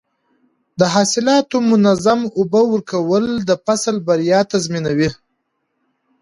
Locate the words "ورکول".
2.73-3.25